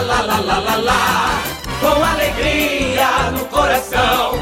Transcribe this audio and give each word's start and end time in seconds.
lá, 0.00 0.20
lá, 0.22 0.40
lá, 0.40 0.58
lá, 0.58 0.76
lá, 0.76 1.42
com 1.80 2.04
alegria 2.04 3.30
no 3.32 3.44
coração. 3.46 4.32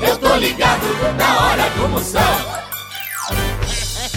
Eu 0.00 0.16
tô 0.18 0.36
ligado 0.36 0.86
na 1.16 1.46
hora 1.46 1.70
do 1.70 1.88
moção. 1.88 2.20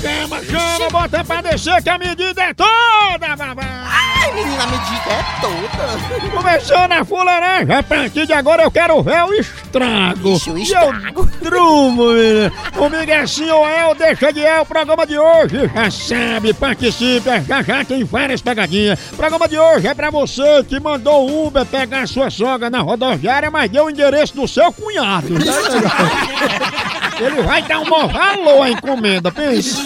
Chama, 0.01 0.43
chama, 0.43 0.89
bota 0.89 1.23
pra 1.23 1.41
descer 1.41 1.81
que 1.81 1.89
a 1.89 1.98
medida 1.98 2.43
é 2.43 2.53
toda, 2.53 3.35
babá! 3.35 4.02
Menina, 4.33 4.63
a 4.63 4.67
medida 4.67 5.09
é 5.09 5.23
toda. 5.41 6.31
Começando 6.41 6.91
a 6.91 7.05
fuleiragem, 7.05 7.75
a 7.75 7.83
partir 7.83 8.25
de 8.25 8.33
agora 8.33 8.63
eu 8.63 8.71
quero 8.71 9.01
ver 9.03 9.23
o 9.25 9.33
estrago. 9.33 10.35
Ixi, 10.35 10.49
o 10.51 10.57
E 10.57 10.63
estrago. 10.63 11.29
eu 11.41 11.49
drumo, 11.49 12.11
menina. 12.13 12.51
Comigo 12.75 13.11
é 13.11 13.19
assim 13.19 13.49
ou 13.51 13.67
é, 13.67 13.85
ou 13.85 13.93
deixa 13.95 14.33
de 14.33 14.43
é 14.43 14.59
o 14.59 14.65
programa 14.65 15.05
de 15.05 15.17
hoje. 15.17 15.69
Já 15.73 15.91
sabe, 15.91 16.53
participe, 16.53 17.29
já 17.47 17.61
já 17.61 17.85
tem 17.85 18.03
várias 18.03 18.41
pegadinhas. 18.41 18.99
O 19.12 19.15
programa 19.17 19.48
de 19.48 19.57
hoje 19.57 19.87
é 19.87 19.93
pra 19.93 20.09
você 20.09 20.63
que 20.68 20.79
mandou 20.79 21.29
o 21.29 21.47
Uber 21.47 21.65
pegar 21.65 22.07
sua 22.07 22.29
sogra 22.29 22.70
na 22.70 22.79
rodoviária, 22.81 23.51
mas 23.51 23.70
deu 23.70 23.85
o 23.85 23.90
endereço 23.90 24.35
do 24.35 24.47
seu 24.47 24.71
cunhado. 24.73 25.27
Ele 27.24 27.41
vai 27.41 27.63
dar 27.63 27.79
um 27.79 27.90
maior 27.90 28.07
valor 28.07 28.62
à 28.63 28.70
encomenda, 28.70 29.32
pense. 29.32 29.82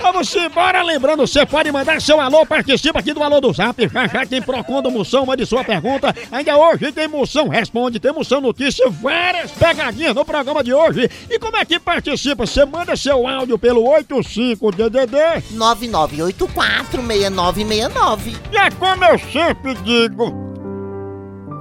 Vamos 0.00 0.34
embora, 0.36 0.82
lembrando, 0.82 1.26
você 1.26 1.46
pode 1.46 1.72
mandar 1.72 1.98
seu 2.00 2.20
alô, 2.20 2.44
participa 2.44 2.98
aqui 2.98 3.14
do 3.14 3.22
Alô 3.22 3.40
do 3.40 3.52
Zap, 3.52 3.88
já 3.88 4.06
já 4.06 4.26
tem 4.26 4.42
Procon 4.42 4.82
Moção, 4.90 5.24
mande 5.24 5.46
sua 5.46 5.64
pergunta. 5.64 6.14
Ainda 6.30 6.58
hoje 6.58 6.92
tem 6.92 7.08
Moção 7.08 7.48
Responde, 7.48 7.98
tem 7.98 8.12
Moção 8.12 8.40
Notícia, 8.40 8.88
várias 8.90 9.50
pegadinhas 9.52 10.14
no 10.14 10.24
programa 10.24 10.62
de 10.62 10.74
hoje. 10.74 11.10
E 11.30 11.38
como 11.38 11.56
é 11.56 11.64
que 11.64 11.80
participa? 11.80 12.46
Você 12.46 12.66
manda 12.66 12.94
seu 12.96 13.26
áudio 13.26 13.58
pelo 13.58 13.82
85DDD. 13.84 15.42
99846969. 15.54 18.36
E 18.52 18.56
é 18.56 18.70
como 18.72 19.04
eu 19.04 19.18
sempre 19.18 19.74
digo, 19.76 20.34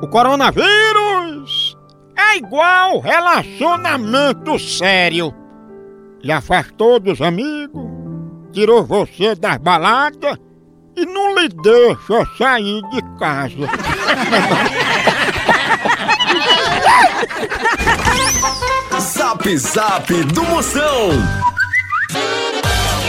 o 0.01 0.07
coronavírus 0.07 1.52
é 2.15 2.37
igual 2.37 2.99
relacionamento 2.99 4.57
sério. 4.59 5.33
Lhe 6.21 6.31
afastou 6.31 6.99
dos 6.99 7.21
amigos, 7.21 7.83
tirou 8.51 8.83
você 8.85 9.35
das 9.35 9.57
baladas 9.57 10.37
e 10.95 11.05
não 11.05 11.35
lhe 11.35 11.49
deixa 11.49 12.25
sair 12.37 12.81
de 12.89 13.01
casa. 13.17 13.67
Zap 18.99 19.57
Zap 19.57 20.23
do 20.25 20.43
Moção. 20.43 21.42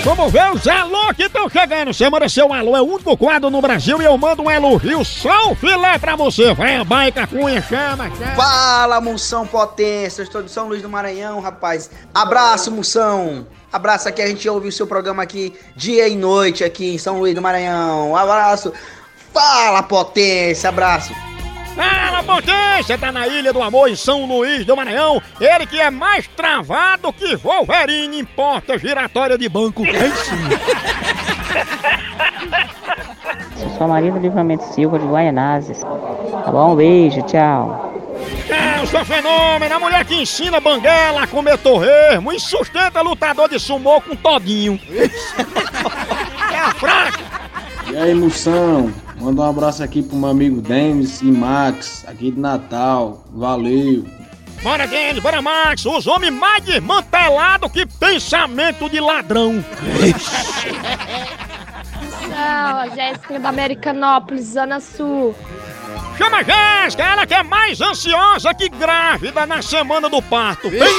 Vamos 0.04 0.30
ver 0.30 0.52
os 0.52 0.68
alô 0.68 1.14
que 1.14 1.22
estão 1.22 1.48
chegando. 1.48 1.94
Você 1.94 2.10
manda 2.10 2.28
seu 2.28 2.52
alô, 2.52 2.76
é 2.76 2.80
o 2.82 2.84
único 2.84 3.16
quadro 3.16 3.48
no 3.48 3.62
Brasil 3.62 4.02
e 4.02 4.04
eu 4.04 4.18
mando 4.18 4.42
um 4.42 4.50
elogio 4.50 5.02
só 5.02 5.50
o 5.50 5.54
filé 5.54 5.98
pra 5.98 6.14
você. 6.14 6.52
Vai 6.52 6.84
baica, 6.84 7.26
cunha, 7.26 7.62
chama, 7.62 8.10
chama. 8.10 8.34
Fala, 8.36 9.00
Moção 9.00 9.46
Potência, 9.46 10.20
eu 10.20 10.24
estou 10.24 10.42
de 10.42 10.50
São 10.50 10.68
Luís 10.68 10.82
do 10.82 10.90
Maranhão, 10.90 11.40
rapaz. 11.40 11.90
Abraço, 12.12 12.70
Moção. 12.70 13.46
Abraço 13.72 14.06
aqui, 14.06 14.20
a 14.20 14.26
gente 14.26 14.46
ouve 14.46 14.68
o 14.68 14.72
seu 14.72 14.86
programa 14.86 15.22
aqui 15.22 15.54
dia 15.74 16.06
e 16.06 16.14
noite 16.14 16.62
aqui 16.62 16.94
em 16.94 16.98
São 16.98 17.18
Luís 17.18 17.34
do 17.34 17.40
Maranhão. 17.40 18.14
Abraço. 18.14 18.74
Fala, 19.32 19.82
Potência, 19.82 20.68
abraço. 20.68 21.14
Fala, 21.74 22.22
potência! 22.22 22.96
Tá 22.96 23.10
na 23.10 23.26
Ilha 23.26 23.52
do 23.52 23.62
Amor, 23.62 23.88
em 23.88 23.96
São 23.96 24.24
Luís 24.26 24.64
do 24.64 24.76
Maranhão. 24.76 25.20
Ele 25.40 25.66
que 25.66 25.80
é 25.80 25.90
mais 25.90 26.26
travado 26.28 27.12
que 27.12 27.36
Wolverine 27.36 28.20
em 28.20 28.24
porta 28.24 28.78
giratória 28.78 29.36
de 29.36 29.48
banco. 29.48 29.82
Aí 29.86 30.12
sim. 30.12 30.36
Sou 33.76 33.88
Marina 33.88 34.18
Livramento 34.18 34.64
Silva 34.72 34.98
de 34.98 35.06
Guaianazes. 35.06 35.80
Tá 35.80 36.50
bom? 36.52 36.72
Um 36.72 36.76
beijo, 36.76 37.22
tchau. 37.22 37.92
É, 38.48 38.80
eu 38.80 38.86
sou 38.86 39.04
fenômeno, 39.04 39.74
a 39.74 39.80
mulher 39.80 40.04
que 40.04 40.14
ensina 40.14 40.60
banguela 40.60 41.24
a 41.24 41.26
comer 41.26 41.58
torresmo 41.58 42.32
e 42.32 42.38
sustenta 42.38 43.00
lutador 43.00 43.48
de 43.48 43.58
sumô 43.58 44.00
com 44.00 44.14
todinho. 44.14 44.78
é 46.52 46.58
a 46.58 46.70
fraca. 46.72 47.20
E 47.90 47.96
aí, 47.96 48.14
Moção? 48.14 48.92
Manda 49.24 49.40
um 49.40 49.48
abraço 49.48 49.82
aqui 49.82 50.02
pro 50.02 50.18
meu 50.18 50.28
amigo 50.28 50.60
Denis 50.60 51.22
e 51.22 51.32
Max, 51.32 52.04
aqui 52.06 52.30
de 52.30 52.38
Natal. 52.38 53.24
Valeu! 53.32 54.04
Bora, 54.62 54.86
Denis, 54.86 55.22
bora, 55.22 55.40
Max. 55.40 55.86
Os 55.86 56.06
homens 56.06 56.30
mais 56.30 56.62
desmantelados 56.62 57.72
que 57.72 57.86
pensamento 57.86 58.86
de 58.90 59.00
ladrão. 59.00 59.64
Não, 62.28 62.80
a 62.80 62.88
Jéssica 62.94 63.40
da 63.40 63.48
Americanópolis, 63.48 64.44
Zona 64.44 64.78
Sul. 64.78 65.34
Chama 66.18 66.40
a 66.40 66.42
Jéssica, 66.42 67.04
ela 67.04 67.26
que 67.26 67.32
é 67.32 67.42
mais 67.42 67.80
ansiosa 67.80 68.52
que 68.52 68.68
grávida 68.68 69.46
na 69.46 69.62
semana 69.62 70.10
do 70.10 70.20
parto. 70.20 70.70
Pense. 70.70 70.84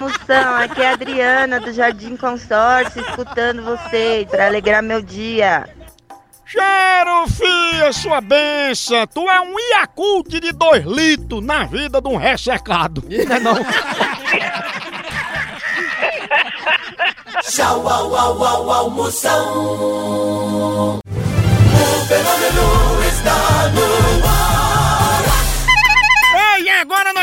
Moção, 0.00 0.56
aqui 0.56 0.82
é 0.82 0.88
a 0.88 0.94
Adriana 0.94 1.60
do 1.60 1.72
Jardim 1.72 2.16
Consórcio, 2.16 3.00
escutando 3.00 3.62
vocês 3.62 4.28
para 4.28 4.48
alegrar 4.48 4.82
meu 4.82 5.00
dia. 5.00 5.68
Cheiro, 6.46 7.26
filha, 7.28 7.92
sua 7.92 8.20
benção. 8.20 9.06
Tu 9.06 9.28
é 9.30 9.40
um 9.40 9.54
Yakult 9.72 10.40
de 10.40 10.52
dois 10.52 10.84
litros 10.84 11.44
na 11.44 11.64
vida 11.64 12.00
de 12.00 12.08
um 12.08 12.16
ressecado. 12.16 13.02
Não 13.08 13.36
é 13.36 13.40
não? 13.40 13.54
Tchau, 17.42 17.88
au, 17.88 18.14
au, 18.14 18.42
au, 18.44 18.70
au, 18.70 18.90
Moção. 18.90 20.94
O 20.94 21.00
fenômeno 22.06 23.04
está 23.08 23.68
no 23.68 24.28
ar. 24.28 24.33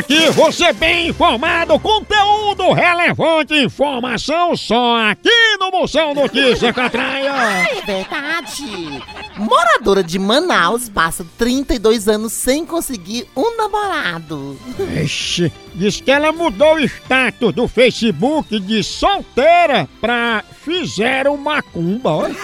Aqui 0.00 0.30
você 0.30 0.72
bem 0.72 1.08
informado, 1.08 1.78
conteúdo 1.78 2.72
relevante, 2.72 3.52
informação 3.52 4.56
só 4.56 5.10
aqui 5.10 5.28
no 5.58 5.70
Moção 5.70 6.14
Notícia 6.14 6.72
Catraia. 6.72 7.30
É 7.68 7.82
verdade. 7.82 9.02
Moradora 9.36 10.02
de 10.02 10.18
Manaus 10.18 10.88
passa 10.88 11.26
32 11.36 12.08
anos 12.08 12.32
sem 12.32 12.64
conseguir 12.64 13.26
um 13.36 13.58
namorado. 13.58 14.58
Ixi, 15.04 15.52
diz 15.74 16.00
que 16.00 16.10
ela 16.10 16.32
mudou 16.32 16.76
o 16.76 16.80
status 16.80 17.52
do 17.52 17.68
Facebook 17.68 18.58
de 18.58 18.82
solteira 18.82 19.86
pra 20.00 20.42
fizeram 20.64 21.36
macumba, 21.36 22.10
olha. 22.10 22.36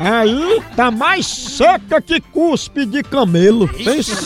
Aí 0.00 0.62
tá 0.74 0.90
mais 0.90 1.26
seca 1.26 2.00
que 2.00 2.22
cuspe 2.22 2.86
de 2.86 3.02
camelo. 3.02 3.68
Pensa. 3.68 4.16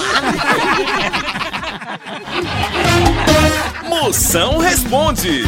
Moção 3.88 4.59
responde. 4.59 5.43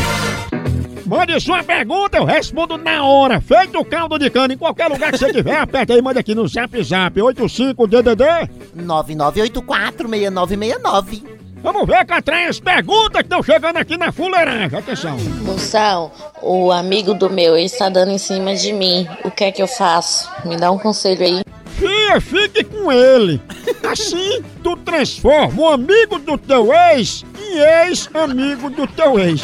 Mande 1.06 1.40
sua 1.40 1.62
pergunta, 1.62 2.18
eu 2.18 2.24
respondo 2.24 2.76
na 2.76 3.04
hora. 3.04 3.40
Feito 3.40 3.78
o 3.78 3.84
caldo 3.84 4.18
de 4.18 4.28
cana 4.28 4.52
em 4.52 4.58
qualquer 4.58 4.88
lugar 4.88 5.12
que 5.12 5.18
você 5.18 5.32
tiver, 5.32 5.56
aperta 5.56 5.94
aí, 5.94 6.02
manda 6.02 6.18
aqui 6.18 6.34
no 6.34 6.48
Zap 6.48 6.82
Zap 6.82 7.20
85DDD. 7.20 8.50
99846969. 8.76 11.35
Vamos 11.66 11.84
ver, 11.84 12.06
Catrinha, 12.06 12.48
as 12.48 12.60
perguntas 12.60 13.22
que 13.22 13.26
estão 13.26 13.42
chegando 13.42 13.76
aqui 13.76 13.96
na 13.96 14.12
fuleiragem. 14.12 14.78
Atenção. 14.78 15.18
Moção, 15.42 16.12
o 16.40 16.70
amigo 16.70 17.12
do 17.12 17.28
meu 17.28 17.58
está 17.58 17.88
dando 17.88 18.12
em 18.12 18.18
cima 18.18 18.54
de 18.54 18.72
mim. 18.72 19.08
O 19.24 19.32
que 19.32 19.42
é 19.42 19.50
que 19.50 19.60
eu 19.60 19.66
faço? 19.66 20.30
Me 20.44 20.56
dá 20.56 20.70
um 20.70 20.78
conselho 20.78 21.26
aí. 21.26 21.42
Fia, 21.76 22.20
fique 22.20 22.62
com 22.62 22.92
ele. 22.92 23.42
Assim, 23.90 24.44
tu 24.62 24.76
transforma 24.76 25.60
o 25.60 25.66
amigo 25.66 26.20
do 26.20 26.38
teu 26.38 26.72
ex 26.72 27.24
em 27.36 27.58
ex-amigo 27.58 28.70
do 28.70 28.86
teu 28.86 29.18
ex. 29.18 29.42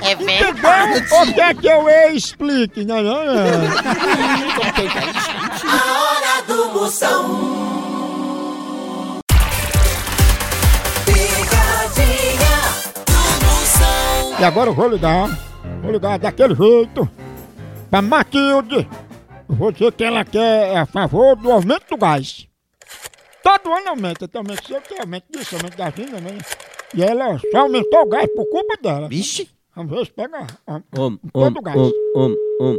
É 0.00 0.12
Entendeu? 0.12 0.48
Ou 1.18 1.34
quer 1.34 1.54
que 1.56 1.66
eu 1.66 1.86
explique? 2.14 2.86
Não, 2.86 3.02
não, 3.02 3.22
não. 3.26 3.34
A 5.68 6.00
hora 6.00 6.42
do 6.46 6.70
Moção. 6.72 7.53
E 14.44 14.46
agora 14.46 14.68
eu 14.68 14.74
vou 14.74 14.88
ligar. 14.88 15.26
Vou 15.80 15.90
ligar 15.90 16.18
daquele 16.18 16.54
jeito. 16.54 17.08
Pra 17.88 18.02
Matilde. 18.02 18.86
Dizer 19.72 19.92
que 19.92 20.04
ela 20.04 20.22
quer 20.22 20.74
é 20.74 20.76
a 20.76 20.84
favor 20.84 21.34
do 21.34 21.50
aumento 21.50 21.88
do 21.88 21.96
gás. 21.96 22.46
Todo 23.42 23.72
ano 23.72 23.88
aumenta, 23.88 24.28
também. 24.28 24.54
Se 24.62 24.74
eu 24.74 24.82
tenho 24.82 25.00
aumento 25.00 25.24
disso, 25.30 25.56
aumento 25.56 25.78
da 25.78 25.88
vinda, 25.88 26.20
né? 26.20 26.36
E 26.94 27.02
ela 27.02 27.38
só 27.50 27.60
aumentou 27.60 28.02
o 28.02 28.06
gás 28.06 28.28
por 28.34 28.44
culpa 28.50 28.76
dela. 28.82 29.08
Vixe. 29.08 29.48
Vamos 29.74 29.90
ver 29.96 30.04
se 30.04 30.12
pega 30.12 30.46
ó, 30.66 30.80
Om, 30.94 31.16
todo 31.32 31.58
o 31.58 31.62
gás. 31.62 31.76
om, 31.78 31.90
om, 32.14 32.36
om. 32.60 32.76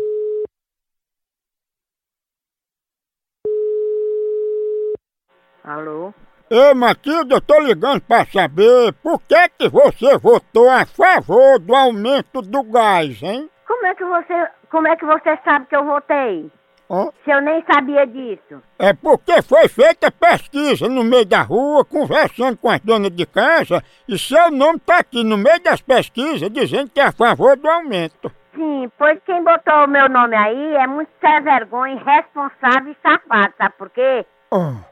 Alô? 5.63 6.13
Ei, 6.49 6.73
Matilde, 6.75 7.33
eu 7.33 7.41
tô 7.41 7.59
ligando 7.59 8.01
pra 8.01 8.23
saber 8.25 8.93
por 9.01 9.19
que 9.21 9.49
que 9.57 9.67
você 9.67 10.15
votou 10.17 10.69
a 10.69 10.85
favor 10.85 11.59
do 11.59 11.75
aumento 11.75 12.41
do 12.41 12.61
gás, 12.63 13.21
hein? 13.23 13.49
Como 13.67 13.85
é 13.87 13.95
que 13.95 14.05
você, 14.05 14.47
como 14.69 14.87
é 14.87 14.95
que 14.95 15.05
você 15.05 15.37
sabe 15.43 15.65
que 15.65 15.75
eu 15.75 15.83
votei? 15.83 16.51
Ó, 16.87 17.09
Se 17.23 17.31
eu 17.31 17.41
nem 17.41 17.63
sabia 17.73 18.05
disso. 18.05 18.61
É 18.77 18.93
porque 18.93 19.41
foi 19.41 19.67
feita 19.67 20.11
pesquisa 20.11 20.87
no 20.87 21.03
meio 21.03 21.25
da 21.25 21.41
rua, 21.41 21.83
conversando 21.83 22.55
com 22.57 22.69
as 22.69 22.79
donas 22.81 23.09
de 23.09 23.25
casa, 23.25 23.83
e 24.07 24.15
seu 24.19 24.51
nome 24.51 24.79
tá 24.79 24.99
aqui 24.99 25.23
no 25.23 25.35
meio 25.37 25.59
das 25.63 25.81
pesquisas 25.81 26.47
dizendo 26.51 26.91
que 26.91 26.99
é 26.99 27.05
a 27.05 27.11
favor 27.11 27.57
do 27.57 27.67
aumento. 27.67 28.31
Sim, 28.53 28.89
pois 28.99 29.19
quem 29.25 29.43
botou 29.43 29.83
o 29.85 29.87
meu 29.87 30.07
nome 30.07 30.35
aí 30.35 30.75
é 30.75 30.85
muito 30.85 31.09
sem 31.19 31.41
vergonha, 31.41 31.95
irresponsável 31.95 32.91
e 32.91 32.97
safado, 33.01 33.53
sabe 33.57 33.73
por 33.79 33.89
quê? 33.89 34.23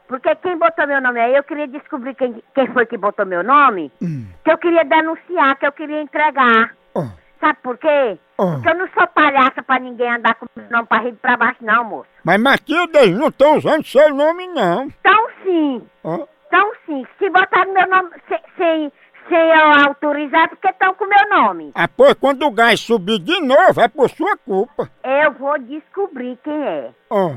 Porque 0.08 0.34
quem 0.36 0.56
botou 0.58 0.86
meu 0.86 1.00
nome 1.00 1.20
aí, 1.20 1.34
eu 1.34 1.42
queria 1.42 1.66
descobrir 1.68 2.14
quem, 2.14 2.42
quem 2.54 2.66
foi 2.68 2.86
que 2.86 2.96
botou 2.96 3.24
meu 3.26 3.42
nome, 3.42 3.90
hum, 4.02 4.26
que 4.44 4.50
eu 4.52 4.58
queria 4.58 4.84
denunciar, 4.84 5.56
que 5.58 5.66
eu 5.66 5.72
queria 5.72 6.00
entregar. 6.02 6.74
ó, 6.94 7.04
Sabe 7.40 7.58
por 7.62 7.76
quê? 7.78 8.18
ó. 8.38 8.52
Porque 8.54 8.68
eu 8.70 8.74
não 8.78 8.88
sou 8.88 9.06
palhaça 9.08 9.62
pra 9.62 9.78
ninguém 9.78 10.10
andar 10.10 10.34
com 10.36 10.46
meu 10.56 10.70
nome 10.70 10.86
pra 10.86 10.98
rir 10.98 11.12
pra 11.14 11.36
baixo, 11.36 11.58
não, 11.62 11.84
moço. 11.84 12.08
Mas 12.24 12.40
Matilde, 12.40 12.96
eles 12.98 13.18
não 13.18 13.28
estão 13.28 13.56
usando 13.56 13.84
seu 13.84 14.14
nome, 14.14 14.46
não. 14.48 14.84
Então 15.00 15.26
sim, 15.42 15.86
então 16.46 16.72
sim. 16.86 17.06
Se 17.18 17.28
botaram 17.30 17.72
meu 17.72 17.86
nome 17.88 18.10
sem, 18.28 18.38
sem, 18.56 18.92
sem 19.28 19.38
eu 19.38 19.86
autorizar, 19.88 20.48
porque 20.48 20.68
estão 20.68 20.94
com 20.94 21.04
meu 21.06 21.28
nome. 21.38 21.72
Ah, 21.74 21.88
pois 21.88 22.14
quando 22.14 22.46
o 22.46 22.50
gás 22.50 22.80
subir 22.80 23.18
de 23.18 23.40
novo, 23.40 23.80
é 23.80 23.88
por 23.88 24.08
sua 24.08 24.36
culpa. 24.38 24.88
Eu 25.02 25.32
vou 25.32 25.58
descobrir 25.58 26.38
quem 26.42 26.62
é. 26.66 26.90
Ó, 27.10 27.32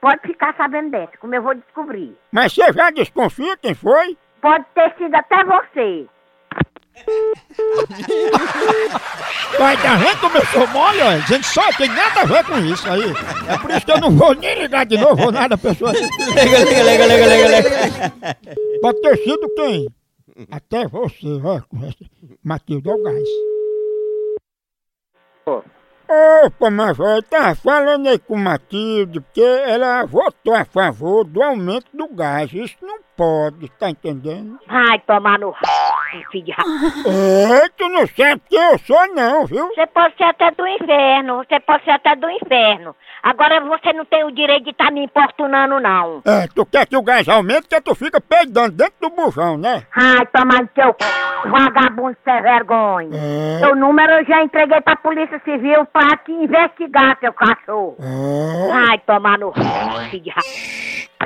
Pode 0.00 0.20
ficar 0.22 0.54
sabendo 0.56 0.90
dessa, 0.90 1.16
como 1.18 1.34
eu 1.34 1.42
vou 1.42 1.54
descobrir. 1.54 2.16
mas 2.30 2.52
você 2.52 2.72
já 2.72 2.90
desconfia 2.90 3.56
quem 3.56 3.74
foi? 3.74 4.16
Pode 4.40 4.64
ter 4.74 4.94
sido 4.96 5.14
até 5.14 5.44
você. 5.44 6.06
Vai, 9.58 9.74
a 9.76 9.96
gente 9.98 10.20
começou 10.20 10.66
mole, 10.68 11.00
ó. 11.00 11.08
A 11.10 11.18
gente 11.20 11.46
só 11.46 11.62
tem 11.76 11.88
nada 11.88 12.20
a 12.20 12.24
ver 12.24 12.44
com 12.44 12.58
isso 12.58 12.88
aí. 12.90 13.02
É 13.48 13.58
por 13.58 13.70
isso 13.70 13.86
que 13.86 13.92
eu 13.92 14.00
não 14.00 14.10
vou 14.10 14.34
nem 14.34 14.62
ligar 14.62 14.84
de 14.86 14.98
novo, 14.98 15.16
vou 15.16 15.32
nada, 15.32 15.56
pessoa. 15.56 15.92
Lega, 15.92 16.58
lega, 16.64 16.82
lega, 16.82 17.06
lega, 17.06 17.26
lega, 17.26 17.48
lega. 17.48 18.36
Pode 18.82 19.00
ter 19.00 19.16
sido 19.18 19.54
quem? 19.54 19.88
Até 20.50 20.86
você, 20.88 21.26
ó. 21.44 21.60
Matilde 22.44 22.90
Algás. 22.90 23.28
Opa, 26.10 26.70
mas 26.70 26.98
eu 26.98 27.22
tava 27.22 27.54
falando 27.54 28.08
aí 28.08 28.18
com 28.18 28.34
Matilde, 28.34 29.20
porque 29.20 29.42
ela 29.42 30.06
votou 30.06 30.54
a 30.54 30.64
favor 30.64 31.22
do 31.24 31.42
aumento 31.42 31.94
do 31.94 32.08
gás. 32.08 32.50
Isso 32.52 32.76
não 32.80 32.98
pode, 33.18 33.68
tá 33.80 33.90
entendendo? 33.90 34.60
Vai 34.68 35.00
tomar 35.00 35.40
no 35.40 35.48
r... 35.48 36.24
filho 36.30 36.44
de 36.44 36.52
ra... 36.52 36.62
É, 37.04 37.68
tu 37.70 37.88
não 37.88 38.06
sabe 38.06 38.40
quem 38.48 38.62
eu 38.70 38.78
sou 38.78 39.14
não, 39.14 39.44
viu? 39.44 39.66
Você 39.74 39.86
pode 39.88 40.16
ser 40.16 40.22
até 40.22 40.52
do 40.52 40.64
inferno, 40.64 41.38
você 41.38 41.58
pode 41.58 41.84
ser 41.84 41.90
até 41.90 42.14
do 42.14 42.30
inferno. 42.30 42.94
Agora 43.20 43.60
você 43.60 43.92
não 43.92 44.04
tem 44.04 44.24
o 44.24 44.30
direito 44.30 44.64
de 44.64 44.70
estar 44.70 44.92
me 44.92 45.04
importunando, 45.04 45.80
não. 45.80 46.22
É, 46.24 46.46
tu 46.54 46.64
quer 46.64 46.86
que 46.86 46.96
o 46.96 47.02
gás 47.02 47.28
aumente, 47.28 47.66
que 47.66 47.80
tu 47.80 47.92
fica 47.96 48.20
peidando 48.20 48.76
dentro 48.76 48.94
do 49.00 49.10
bujão, 49.10 49.58
né? 49.58 49.82
Ai, 49.92 50.24
tomar 50.26 50.62
no 50.62 50.68
teu 50.68 50.94
c... 51.00 51.48
vagabundo 51.48 52.16
sem 52.24 52.40
vergonha. 52.40 53.10
É. 53.12 53.58
Seu 53.58 53.74
número 53.74 54.12
eu 54.12 54.24
já 54.24 54.44
entreguei 54.44 54.80
pra 54.80 54.94
Polícia 54.94 55.40
Civil 55.44 55.84
pra 55.86 56.16
te 56.18 56.30
investigar, 56.30 57.18
seu 57.18 57.32
cachorro. 57.32 57.96
É. 57.98 58.72
Ai, 58.90 58.98
tomar 59.00 59.38
no 59.38 59.48
r... 59.48 60.10
filho 60.10 60.22
de 60.22 60.30
ra... 60.30 60.40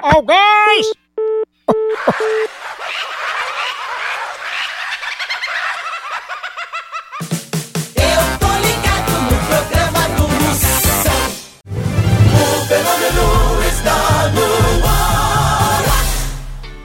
Algás! 0.03 1.02
Eu 7.97 8.39
tô 8.39 8.51
ligado 8.67 9.13
no 9.23 9.37
programa 9.47 10.03
do 10.17 10.29
Moção. 10.29 11.23
O 12.35 12.67
fenômeno 12.67 13.27
está 13.69 13.99
no 14.29 14.49
ar. 14.87 15.83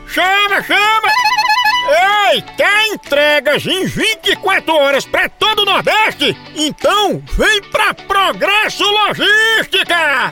Chama, 0.08 0.64
chama! 0.64 1.12
Ei, 2.30 2.42
quer 2.58 2.88
entregas 2.88 3.66
em 3.66 3.86
24 3.86 4.74
horas 4.76 5.06
pra 5.06 5.30
todo 5.30 5.62
o 5.62 5.66
Nordeste? 5.66 6.36
Então 6.56 7.24
vem 7.38 7.62
pra 7.72 7.94
Progresso 7.94 8.84
Logística! 8.84 10.32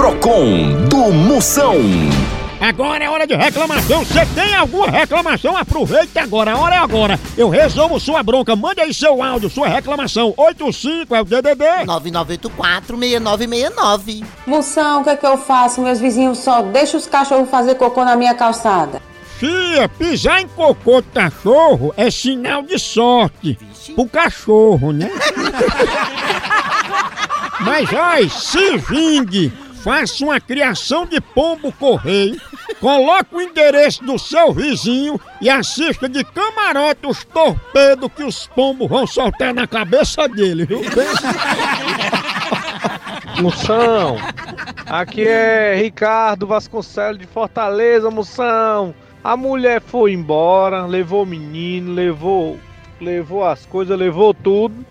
Procon 0.00 0.88
do 0.88 1.12
Moção. 1.12 1.76
Agora 2.58 3.04
é 3.04 3.10
hora 3.10 3.26
de 3.26 3.34
reclamação. 3.34 4.02
Você 4.02 4.24
tem 4.34 4.54
alguma 4.54 4.86
reclamação? 4.86 5.54
Aproveite 5.54 6.18
agora. 6.18 6.52
A 6.52 6.58
hora 6.58 6.74
é 6.74 6.78
agora. 6.78 7.20
Eu 7.36 7.50
resolvo 7.50 8.00
sua 8.00 8.22
bronca. 8.22 8.56
Mande 8.56 8.80
aí 8.80 8.94
seu 8.94 9.22
áudio, 9.22 9.50
sua 9.50 9.68
reclamação. 9.68 10.32
85 10.38 11.14
é 11.14 11.20
o 11.20 11.24
DDD. 11.26 11.64
9984-6969. 11.84 14.24
Moção, 14.46 15.02
o 15.02 15.04
que 15.04 15.10
é 15.10 15.16
que 15.16 15.26
eu 15.26 15.36
faço? 15.36 15.82
Meus 15.82 16.00
vizinhos 16.00 16.38
só 16.38 16.62
deixam 16.62 16.98
os 16.98 17.06
cachorros 17.06 17.50
fazer 17.50 17.74
cocô 17.74 18.02
na 18.02 18.16
minha 18.16 18.32
calçada. 18.32 19.02
Fia, 19.36 19.86
pisar 19.86 20.40
em 20.40 20.48
cocô 20.48 21.02
de 21.02 21.08
cachorro 21.08 21.92
é 21.94 22.10
sinal 22.10 22.62
de 22.62 22.78
sorte. 22.78 23.58
Pro 23.94 24.06
cachorro, 24.06 24.92
né? 24.92 25.10
Mas, 27.60 27.92
ai, 27.92 28.30
se 28.30 28.78
vingue. 28.78 29.52
Faça 29.82 30.24
uma 30.24 30.38
criação 30.40 31.06
de 31.06 31.20
pombo 31.20 31.72
correio. 31.72 32.40
Coloque 32.80 33.34
o 33.34 33.40
endereço 33.40 34.04
do 34.04 34.18
seu 34.18 34.52
vizinho 34.52 35.18
e 35.40 35.48
assista 35.48 36.08
de 36.08 36.22
camarote 36.22 37.06
os 37.06 37.24
torpedos 37.24 38.10
que 38.14 38.22
os 38.22 38.46
pombos 38.48 38.88
vão 38.88 39.06
soltar 39.06 39.54
na 39.54 39.66
cabeça 39.66 40.28
dele, 40.28 40.66
viu? 40.66 40.80
Moção, 43.40 44.16
aqui 44.86 45.26
é 45.26 45.74
Ricardo 45.76 46.46
Vasconcelos 46.46 47.18
de 47.18 47.26
Fortaleza, 47.26 48.10
Moção. 48.10 48.94
A 49.24 49.36
mulher 49.36 49.80
foi 49.80 50.12
embora, 50.12 50.84
levou 50.84 51.22
o 51.22 51.26
menino, 51.26 51.92
levou, 51.92 52.58
levou 53.00 53.46
as 53.46 53.64
coisas, 53.64 53.98
levou 53.98 54.34
tudo. 54.34 54.84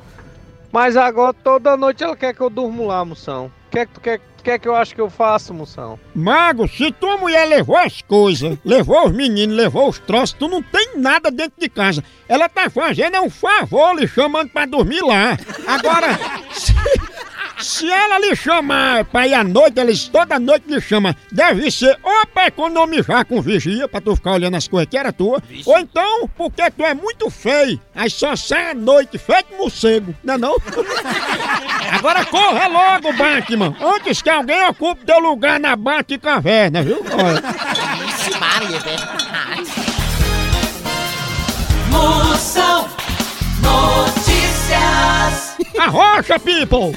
Mas 0.72 0.98
agora 0.98 1.34
toda 1.34 1.78
noite 1.78 2.04
ela 2.04 2.16
quer 2.16 2.34
que 2.34 2.42
eu 2.42 2.50
durmo 2.50 2.88
lá, 2.88 3.04
Moção. 3.06 3.52
O 3.68 3.72
que 3.72 3.80
é 3.80 3.86
que 3.86 3.94
tu 3.94 4.02
quer, 4.02 4.20
quer 4.40 4.60
que 4.60 4.68
eu 4.68 4.76
acho 4.76 4.96
que 4.96 5.02
eu 5.02 5.10
faço, 5.10 5.54
Moção? 5.54 6.00
Mago, 6.16 6.68
se 6.68 6.92
tua 6.92 7.18
mulher 7.18 7.46
levou 7.46 7.78
as 7.78 8.02
coisas, 8.02 8.58
levou 8.64 9.08
os 9.08 9.14
meninos, 9.14 9.56
levou 9.56 9.90
os 9.90 10.00
troços, 10.00 10.36
tu 10.38 10.48
não 10.48 10.62
tem 10.62 10.98
nada 10.98 11.30
dentro 11.30 11.60
de 11.60 11.70
casa. 11.70 12.04
Ela 12.28 12.50
tá 12.50 12.70
fazendo 12.70 13.16
é 13.16 13.22
um 13.22 13.30
favor 13.30 13.96
lhe 13.96 14.08
chamando 14.08 14.50
pra 14.50 14.66
dormir 14.66 15.02
lá. 15.02 15.38
Agora, 15.68 16.20
se, 16.52 16.74
se 17.60 17.92
ela 17.92 18.20
lhe 18.20 18.36
chamar 18.36 19.06
pra 19.06 19.28
ir 19.28 19.34
à 19.34 19.44
noite, 19.44 19.80
eles 19.80 20.08
toda 20.08 20.40
noite 20.40 20.66
lhe 20.68 20.80
chamam, 20.80 21.16
deve 21.32 21.70
ser 21.72 21.98
ou 22.04 22.28
pra 22.28 22.48
economizar 22.48 23.26
com 23.26 23.42
vigia, 23.42 23.88
pra 23.88 24.02
tu 24.02 24.16
ficar 24.16 24.34
olhando 24.34 24.56
as 24.56 24.68
coisas 24.68 24.90
que 24.90 24.98
era 24.98 25.12
tua, 25.12 25.42
ou 25.66 25.78
então 25.78 26.30
porque 26.38 26.70
tu 26.72 26.84
é 26.84 26.94
muito 26.94 27.30
feio, 27.30 27.80
aí 27.96 28.10
só 28.10 28.36
sai 28.36 28.72
à 28.72 28.74
noite, 28.74 29.18
feito 29.18 29.56
morcego, 29.58 30.16
não 30.24 30.34
é 30.36 30.38
não? 30.38 30.56
Agora 32.00 32.26
corra 32.26 32.68
logo, 32.68 33.12
Batman, 33.12 33.76
antes 33.82 34.22
que 34.22 34.30
alguém 34.30 34.66
ocupe 34.70 35.06
teu 35.06 35.20
lugar 35.20 35.60
na 35.60 35.76
Bate-Caverna, 35.76 36.82
viu? 36.82 37.04
Olha. 37.12 37.44
Maria, 38.40 38.78
é 38.78 38.80
verdade. 38.80 39.70
Moção 41.92 42.88
Notícias. 43.62 45.58
Arrocha, 45.78 46.40
people! 46.40 46.96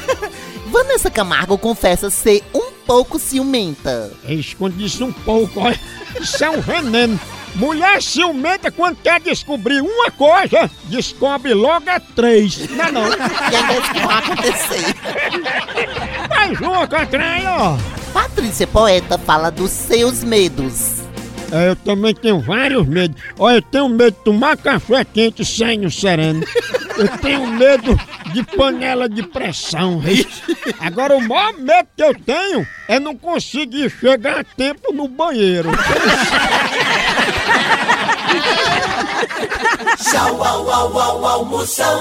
Vanessa 0.67 1.11
Camargo 1.11 1.59
confessa 1.59 2.09
ser 2.09 2.45
um 2.55 2.71
pouco 2.87 3.19
ciumenta. 3.19 4.13
Esconde 4.29 4.85
isso 4.85 5.05
um 5.05 5.13
pouco, 5.13 5.59
olha. 5.63 5.81
Isso 6.21 6.45
é 6.45 6.51
um 6.51 6.61
veneno. 6.61 7.19
Mulher 7.55 8.03
ciumenta 8.03 8.71
quando 8.71 8.97
quer 8.97 9.21
descobrir 9.21 9.81
uma 9.83 10.11
coisa, 10.11 10.71
descobre 10.85 11.53
logo 11.53 11.89
a 11.91 12.01
três. 12.01 12.69
Não 12.71 12.85
é 12.87 12.93
não? 12.93 13.07
É 13.07 13.17
que 13.17 14.01
vai 14.01 14.19
acontecer. 14.19 14.95
Mais 16.29 16.61
uma, 16.61 16.87
Catranha, 16.87 17.51
ó. 17.51 17.77
Patrícia 18.13 18.67
Poeta 18.67 19.19
fala 19.19 19.51
dos 19.51 19.71
seus 19.71 20.25
medos. 20.25 21.03
É, 21.53 21.69
eu 21.69 21.77
também 21.77 22.15
tenho 22.15 22.41
vários 22.41 22.87
medos. 22.87 23.21
Olha, 23.39 23.57
eu 23.57 23.63
tenho 23.63 23.89
medo 23.89 24.13
de 24.17 24.25
tomar 24.25 24.57
café 24.57 25.05
quente 25.05 25.45
sem 25.45 25.79
no 25.79 25.91
sereno. 25.91 26.43
Eu 26.97 27.09
tenho 27.19 27.47
medo 27.47 27.99
de 28.33 28.43
panela 28.43 29.07
de 29.07 29.23
pressão. 29.23 30.01
Agora, 30.81 31.15
o 31.15 31.29
maior 31.29 31.53
medo 31.59 31.89
que 31.95 32.03
eu 32.03 32.15
tenho 32.15 32.67
é 32.89 32.99
não 32.99 33.15
conseguir 33.15 33.91
chegar 33.91 34.41
a 34.41 34.45
tempo 34.45 34.95
no 34.95 35.07
banheiro. 35.07 35.71
Tchau, 40.03 40.33
au, 40.37 40.61
au, 40.69 40.89
au, 40.99 41.25
au, 41.27 41.45
Moção. 41.45 41.99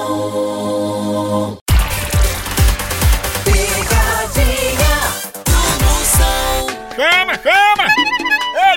Picadinha 3.46 4.96
do. 5.46 5.60
Chama, 6.96 7.36
chama! 7.44 8.01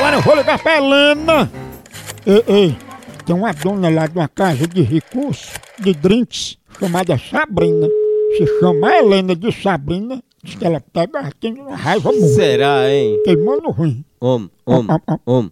Agora 0.00 0.16
eu 0.16 0.22
vou 0.22 0.34
ligar 0.34 0.58
pra 0.58 0.78
Helena. 0.78 1.50
Ei, 2.24 2.44
ei, 2.48 2.76
tem 3.26 3.36
uma 3.36 3.52
dona 3.52 3.90
lá 3.90 4.06
de 4.06 4.16
uma 4.16 4.28
casa 4.28 4.66
de 4.66 4.80
recursos, 4.80 5.52
de 5.78 5.92
drinks, 5.92 6.56
chamada 6.78 7.18
Sabrina. 7.18 7.86
Se 8.34 8.46
chamar 8.58 8.94
Helena 8.96 9.36
de 9.36 9.52
Sabrina, 9.52 10.22
diz 10.42 10.54
que 10.54 10.64
ela 10.64 10.80
pega, 10.80 11.30
tem 11.38 11.52
uma 11.52 11.76
raiva 11.76 12.10
muito. 12.10 12.28
Será, 12.28 12.90
hein? 12.90 13.20
Queimando 13.24 13.70
ruim. 13.70 14.02
Om, 14.22 14.48
om, 14.64 14.86
om. 15.26 15.50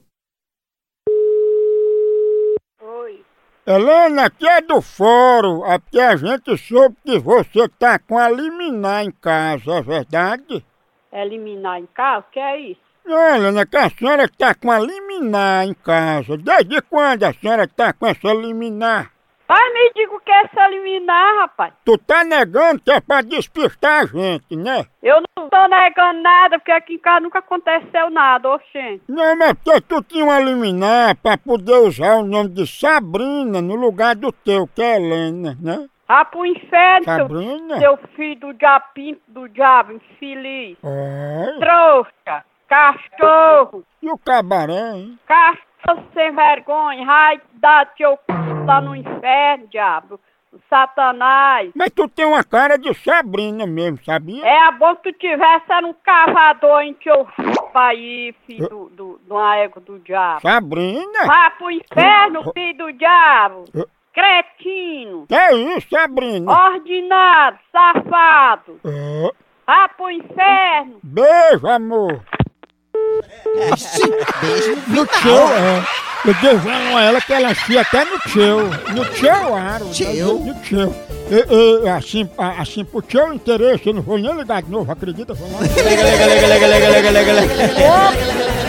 Helena, 3.67 4.25
aqui 4.25 4.49
é 4.49 4.63
do 4.63 4.81
fórum. 4.81 5.63
Aqui 5.63 6.01
a 6.01 6.17
gente 6.17 6.57
soube 6.57 6.97
que 7.05 7.19
você 7.19 7.69
tá 7.79 7.99
com 7.99 8.17
a 8.17 8.31
liminar 8.31 9.05
em 9.05 9.11
casa, 9.11 9.73
é 9.75 9.83
verdade? 9.83 10.65
Eliminar 11.13 11.79
em 11.79 11.87
casa? 11.95 12.21
O 12.21 12.33
que 12.33 12.41
é 12.41 12.59
isso? 12.59 12.88
Não, 13.09 13.35
Helena, 13.35 13.65
que 13.65 13.77
a 13.79 13.89
senhora 13.89 14.29
tá 14.29 14.55
com 14.55 14.71
a 14.71 14.79
liminar 14.79 15.67
em 15.67 15.73
casa. 15.73 16.37
Desde 16.37 16.83
quando 16.83 17.25
a 17.25 17.33
senhora 17.33 17.67
tá 17.67 17.91
com 17.95 18.07
essa 18.07 18.35
liminar? 18.35 19.11
Ai, 19.49 19.73
me 19.73 19.91
diga 19.97 20.15
o 20.15 20.21
que 20.21 20.31
é 20.31 20.43
essa 20.45 20.67
eliminar, 20.67 21.37
rapaz. 21.37 21.73
Tu 21.87 21.97
tá 21.97 22.23
negando 22.23 22.83
que 22.83 22.91
é 22.91 23.01
pra 23.01 23.23
despistar 23.23 24.03
a 24.03 24.05
gente, 24.05 24.55
né? 24.55 24.85
Eu 25.03 25.23
não 25.35 25.49
tô 25.49 25.69
negando 25.69 26.21
nada, 26.21 26.59
porque 26.59 26.71
aqui 26.71 26.95
em 26.97 26.99
casa 26.99 27.21
nunca 27.21 27.39
aconteceu 27.39 28.11
nada, 28.11 28.51
oxente. 28.51 29.05
Não, 29.09 29.35
mas 29.39 29.55
porque 29.55 29.81
tu 29.81 30.03
tinha 30.03 30.27
uma 30.27 30.39
liminar 30.39 31.17
pra 31.17 31.39
poder 31.39 31.77
usar 31.77 32.17
o 32.17 32.25
nome 32.25 32.51
de 32.51 32.67
Sabrina 32.67 33.63
no 33.63 33.75
lugar 33.75 34.17
do 34.17 34.31
teu, 34.31 34.67
que 34.67 34.83
é 34.83 34.97
Helena, 34.97 35.57
né? 35.63 35.89
Ah, 36.07 36.27
pro 36.27 36.45
inferno, 36.45 37.05
seu, 37.05 37.17
Sabrina? 37.17 37.79
seu 37.79 37.99
filho 38.15 38.41
do 38.41 38.53
diabinho 38.53 39.17
do 39.27 39.49
diabo, 39.49 39.93
infeliz. 39.93 40.77
É. 40.85 41.59
Trouxa, 41.59 42.45
cachorro, 42.69 43.85
E 44.03 44.11
o 44.11 44.19
cabaré, 44.19 44.97
hein? 44.97 45.19
cachorro 45.27 46.05
sem 46.15 46.35
vergonha, 46.35 47.05
ai, 47.09 47.41
dá 47.55 47.85
teu 47.87 48.13
c... 48.17 48.33
lá 48.67 48.81
no 48.81 48.95
inferno, 48.95 49.67
diabo. 49.69 50.21
Satanás. 50.71 51.71
Mas 51.75 51.91
tu 51.91 52.09
tem 52.09 52.25
uma 52.25 52.43
cara 52.43 52.79
de 52.79 52.93
Sabrina 52.95 53.67
mesmo, 53.67 54.03
sabia? 54.03 54.45
É 54.47 54.73
bom 54.73 54.97
que 54.97 55.13
tu 55.13 55.19
tivesse 55.19 55.71
era 55.71 55.87
um 55.87 55.95
cavador 56.03 56.81
em 56.81 56.95
teu 56.95 57.27
aí, 57.75 58.35
filho 58.47 58.69
do, 58.69 58.89
do, 58.89 59.21
do 59.27 59.41
égua 59.53 59.81
do 59.83 59.99
diabo. 60.01 60.41
Sabrina? 60.41 61.27
Vá 61.27 61.51
pro 61.51 61.71
inferno, 61.71 62.51
filho 62.53 62.79
do 62.79 62.93
diabo. 62.93 63.65
Cretino. 64.13 65.27
Que 65.29 65.35
é 65.35 65.55
isso, 65.55 65.89
Sabrina? 65.91 66.51
Ordinário, 66.51 67.59
safado. 67.71 68.81
Vá 69.67 69.89
pro 69.89 70.11
inferno. 70.11 70.99
Beijo, 71.03 71.67
amor. 71.69 72.23
Beijo 74.41 74.77
No 74.89 75.07
teu, 75.07 75.49
é. 75.49 75.85
Eu 76.25 76.35
devo 76.43 76.69
a 76.69 77.03
ela 77.05 77.21
que 77.21 77.33
ela 77.33 77.53
enfia 77.53 77.81
até 77.81 78.05
no 78.05 78.19
teu. 78.33 78.65
No 78.95 79.05
teu 79.05 79.55
aro. 79.55 79.85
No. 80.73 80.95
E, 81.31 81.85
e, 81.85 81.89
assim, 81.91 82.29
a- 82.37 82.61
assim, 82.63 82.85
pro 82.85 83.01
teu 83.03 83.33
interesse, 83.33 83.87
eu 83.87 83.95
não 83.95 84.03
vou 84.03 84.19
nem 84.19 84.35
ligar 84.35 84.63
de 84.63 84.71
novo, 84.71 84.91
acredita? 84.91 85.33
Vou 85.35 85.49
lá. 85.53 85.59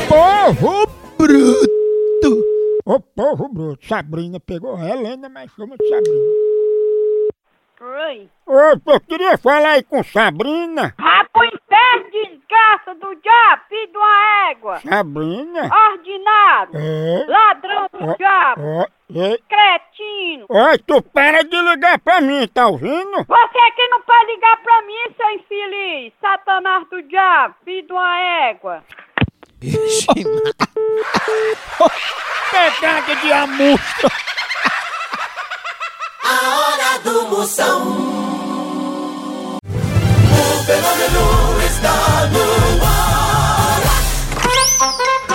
Ô, 0.10 0.53
povo 0.53 0.88
bruto! 1.17 2.43
Ô, 2.86 3.00
povo 3.00 3.50
bruto. 3.50 3.88
Sabrina 3.88 4.39
pegou 4.39 4.75
a 4.75 4.88
Helena, 4.89 5.29
mas 5.29 5.50
chama 5.55 5.75
de 5.77 5.88
Sabrina. 5.89 6.19
Oi. 7.82 8.30
Ô, 8.46 8.60
eu 8.92 9.00
queria 9.00 9.38
falar 9.38 9.72
aí 9.72 9.84
com 9.84 10.04
Sabrina. 10.04 10.94
Vá 10.98 11.26
pro 11.32 11.46
inferno, 11.46 12.12
desgraça 12.12 12.94
do 12.96 13.16
diabo, 13.16 13.62
filho 13.70 13.88
de 13.92 13.98
uma 13.98 14.50
égua. 14.52 14.80
Sabrina? 14.82 15.70
Ordinário. 15.92 16.72
É. 16.76 17.26
Ladrão 17.26 17.88
do 17.94 18.18
diabo. 18.18 18.62
ó, 18.62 18.86
é. 19.16 19.38
Cretino. 19.48 20.46
Oi, 20.50 20.78
tu 20.80 21.02
para 21.02 21.42
de 21.44 21.56
ligar 21.62 22.00
pra 22.00 22.20
mim, 22.20 22.46
tá 22.50 22.68
ouvindo? 22.68 23.24
Você 23.26 23.58
aqui 23.60 23.88
não 23.90 24.02
pode 24.02 24.26
ligar 24.34 24.58
pra 24.62 24.82
mim, 24.82 25.14
seu 25.16 25.30
infeliz. 25.32 26.14
Satanás 26.20 26.86
do 26.90 27.02
diabo, 27.04 27.56
filho 27.64 27.88
de 27.88 27.94
uma 27.94 28.20
égua. 28.50 28.84
Pegada 32.52 33.16
de 33.16 33.32
amostra. 33.32 34.29
Do 37.03 37.27
Moção. 37.29 37.82
O 39.63 40.63
fenômeno 40.65 41.62
está 41.65 42.27
no 42.32 42.86
ar. 42.86 43.10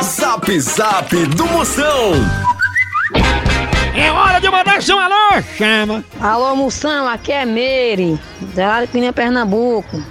Zap 0.03 0.61
Zap 0.61 1.27
do 1.27 1.47
Moção. 1.47 2.13
É 3.95 4.11
hora 4.11 4.41
de 4.41 4.51
mandar 4.51 4.83
seu 4.83 4.99
alô, 4.99 5.43
chama. 5.57 6.05
Alô, 6.21 6.55
Moção, 6.57 7.09
aqui 7.09 7.33
é 7.33 7.45
Meire, 7.45 8.21
da 8.55 8.75
Arpina, 8.75 9.13
Pernambuco. 9.13 10.03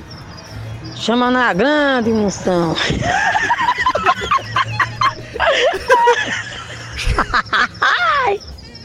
Chama 0.95 1.29
na 1.29 1.53
grande, 1.53 2.09
Moção. 2.11 2.75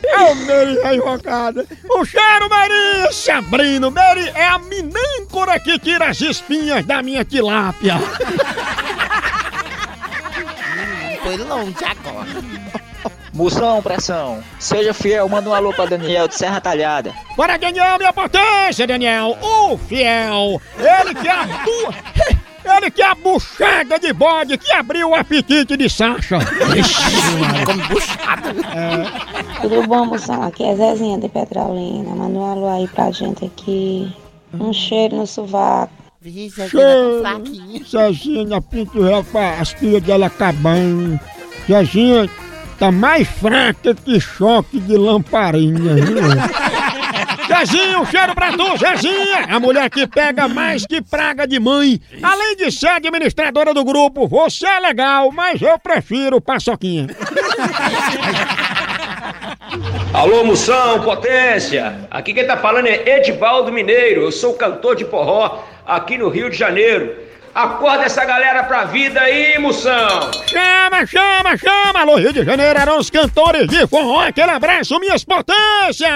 É 0.08 0.18
o 0.20 0.34
Mary 0.34 0.78
a 0.84 0.94
invocada. 0.94 1.66
O 1.90 2.04
cheiro, 2.04 2.48
Mary, 2.48 3.12
Sabrino. 3.12 3.90
Mary 3.90 4.28
é 4.34 4.46
a 4.46 4.58
minâncora 4.58 5.60
que 5.60 5.78
tira 5.78 6.08
as 6.08 6.20
espinhas 6.20 6.84
da 6.84 7.02
minha 7.02 7.24
tilápia. 7.24 7.96
Foi 11.22 11.36
longe 11.36 11.84
agora. 11.84 12.28
Moção, 13.34 13.82
pressão. 13.82 14.42
Seja 14.58 14.92
fiel, 14.92 15.28
manda 15.28 15.48
um 15.48 15.54
alô 15.54 15.72
pra 15.72 15.86
Daniel 15.86 16.26
de 16.26 16.34
Serra 16.34 16.60
Talhada. 16.60 17.12
Bora, 17.36 17.56
Daniel, 17.58 17.98
minha 17.98 18.12
potência, 18.12 18.86
Daniel. 18.86 19.36
O 19.40 19.78
fiel. 19.78 20.60
Ele 20.78 21.14
que 21.14 21.28
é 21.28 21.30
a 21.30 21.44
bu... 21.44 21.94
Ele 22.76 22.90
que 22.90 23.02
é 23.02 23.06
a 23.06 23.14
buchada 23.14 23.98
de 23.98 24.12
bode 24.12 24.58
que 24.58 24.72
abriu 24.72 25.10
o 25.10 25.14
apetite 25.14 25.76
de 25.76 25.88
Sasha. 25.88 26.38
Como 27.64 27.88
buchada. 27.88 28.54
Tudo 29.62 29.86
bom, 29.86 30.06
moção? 30.06 30.42
Aqui 30.42 30.64
é 30.64 30.76
Zezinha 30.76 31.18
de 31.18 31.28
Petrolina. 31.28 32.14
Manda 32.14 32.38
um 32.38 32.44
alô 32.44 32.68
aí 32.68 32.86
pra 32.88 33.10
gente 33.10 33.44
aqui. 33.44 34.12
Um 34.52 34.72
cheiro 34.72 35.16
no 35.16 35.26
sovaco. 35.26 35.92
Cheiro. 36.22 37.22
tá 37.22 37.30
fraquinha. 37.30 37.84
Zezinha, 37.84 38.60
pinto 38.60 38.98
as 39.60 39.70
filhas 39.70 40.02
dela 40.02 40.26
acabando. 40.26 41.18
Zezinha 41.66 42.28
tá 42.78 42.92
mais 42.92 43.26
fraca 43.26 43.94
que 43.94 44.20
choque 44.20 44.78
de 44.80 44.96
lamparina, 44.96 45.94
viu? 45.94 46.16
Zezinho, 47.58 48.06
cheiro 48.06 48.34
pra 48.36 48.52
tu, 48.52 48.76
Zezinha! 48.76 49.46
A 49.48 49.58
mulher 49.58 49.90
que 49.90 50.06
pega 50.06 50.46
mais 50.46 50.86
que 50.86 51.02
praga 51.02 51.46
de 51.46 51.58
mãe. 51.58 52.00
Além 52.22 52.54
de 52.54 52.70
ser 52.70 52.88
administradora 52.88 53.74
do 53.74 53.84
grupo, 53.84 54.28
você 54.28 54.66
é 54.66 54.78
legal, 54.78 55.32
mas 55.32 55.60
eu 55.60 55.76
prefiro 55.78 56.40
paçoquinha. 56.40 57.08
Alô, 60.14 60.44
Moção, 60.44 61.00
potência! 61.00 62.08
Aqui 62.10 62.32
quem 62.32 62.46
tá 62.46 62.56
falando 62.56 62.86
é 62.86 63.16
Edivaldo 63.18 63.72
Mineiro, 63.72 64.22
eu 64.22 64.32
sou 64.32 64.54
cantor 64.54 64.94
de 64.94 65.04
forró 65.04 65.64
aqui 65.84 66.16
no 66.16 66.28
Rio 66.28 66.48
de 66.48 66.56
Janeiro. 66.56 67.26
Acorda 67.52 68.04
essa 68.04 68.24
galera 68.24 68.62
pra 68.62 68.84
vida 68.84 69.20
aí, 69.20 69.58
Moção! 69.58 70.30
Chama, 70.46 71.04
chama, 71.06 71.56
chama! 71.56 72.00
Alô, 72.00 72.16
Rio 72.16 72.32
de 72.32 72.44
Janeiro 72.44 72.78
eram 72.78 72.98
os 72.98 73.10
cantores 73.10 73.66
de 73.66 73.84
forró. 73.88 74.20
Aquele 74.20 74.52
abraço, 74.52 75.00
minhas 75.00 75.24
potências! 75.24 76.08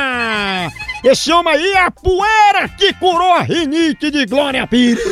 Esse 1.04 1.32
homem 1.32 1.54
aí 1.54 1.72
é 1.72 1.84
a 1.84 1.90
poeira 1.90 2.68
que 2.78 2.92
curou 2.94 3.32
a 3.32 3.42
rinite 3.42 4.08
de 4.08 4.24
Glória 4.24 4.64
Pires. 4.68 5.02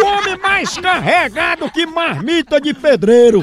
O 0.00 0.06
homem 0.06 0.38
mais 0.38 0.78
carregado 0.78 1.68
que 1.70 1.84
marmita 1.84 2.60
de 2.60 2.72
pedreiro. 2.72 3.42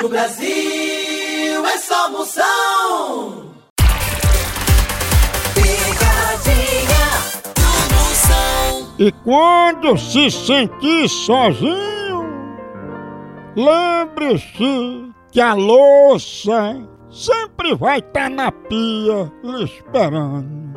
No 0.00 0.08
Brasil 0.08 1.66
é 1.66 1.78
só 1.78 2.10
Moção. 2.10 3.52
Picadinha 5.54 7.06
do 7.54 7.94
Moção. 7.94 8.94
E 8.98 9.12
quando 9.22 9.98
se 9.98 10.30
sentir 10.30 11.08
sozinho, 11.10 12.24
lembre-se 13.54 15.05
que 15.36 15.40
a 15.42 15.52
louça 15.52 16.82
sempre 17.10 17.74
vai 17.74 17.98
estar 17.98 18.30
na 18.30 18.50
pia 18.50 19.30
lhe 19.44 19.64
esperando. 19.64 20.75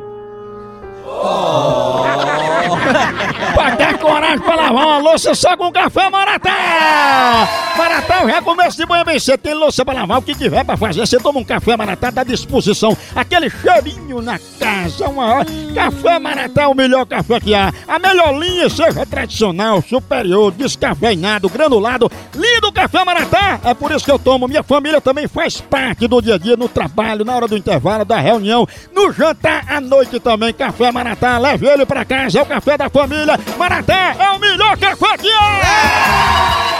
pra 3.54 3.76
ter 3.76 3.98
coragem 3.98 4.40
pra 4.40 4.54
lavar 4.54 4.86
uma 4.86 4.98
louça 4.98 5.34
só 5.34 5.56
com 5.56 5.72
café 5.72 6.10
Maratá! 6.10 7.48
Maratá, 7.76 8.22
o 8.22 8.26
recomeço 8.26 8.76
de 8.76 8.86
manhã 8.86 9.04
bem 9.04 9.18
cedo, 9.18 9.40
tem 9.40 9.54
louça 9.54 9.84
pra 9.84 9.94
lavar, 9.94 10.18
o 10.18 10.22
que 10.22 10.34
tiver 10.34 10.64
pra 10.64 10.76
fazer, 10.76 11.06
você 11.06 11.18
toma 11.18 11.40
um 11.40 11.44
café 11.44 11.76
Maratá, 11.76 12.10
dá 12.10 12.22
disposição, 12.22 12.96
aquele 13.14 13.48
cheirinho 13.48 14.20
na 14.20 14.38
casa, 14.58 15.08
uma 15.08 15.26
hora. 15.26 15.46
Café 15.74 16.18
Maratá 16.18 16.62
é 16.62 16.66
o 16.66 16.74
melhor 16.74 17.06
café 17.06 17.40
que 17.40 17.54
há. 17.54 17.72
A 17.88 17.98
melhor 17.98 18.36
linha, 18.36 18.68
seja 18.68 19.06
tradicional, 19.06 19.82
superior, 19.82 20.52
descafeinado, 20.52 21.48
granulado, 21.48 22.10
lindo 22.34 22.72
café 22.72 23.04
Maratá! 23.04 23.60
É 23.64 23.72
por 23.72 23.90
isso 23.92 24.04
que 24.04 24.10
eu 24.10 24.18
tomo, 24.18 24.48
minha 24.48 24.62
família 24.62 25.00
também 25.00 25.26
faz 25.26 25.60
parte 25.60 26.06
do 26.06 26.20
dia 26.20 26.34
a 26.34 26.38
dia, 26.38 26.56
no 26.56 26.68
trabalho, 26.68 27.24
na 27.24 27.34
hora 27.34 27.48
do 27.48 27.56
intervalo, 27.56 28.04
da 28.04 28.18
reunião, 28.18 28.66
no 28.94 29.12
jantar, 29.12 29.64
à 29.68 29.80
noite 29.80 30.20
também, 30.20 30.52
café 30.52 30.92
Maratá, 30.92 30.99
leve 31.38 31.66
ele 31.66 31.86
pra 31.86 32.04
casa, 32.04 32.38
é 32.38 32.42
o 32.42 32.46
café 32.46 32.76
da 32.76 32.88
família, 32.90 33.38
Maratá 33.58 34.14
é 34.18 34.30
o 34.30 34.38
melhor 34.38 34.76
café 34.78 35.16
que 35.18 35.30
há! 35.30 36.70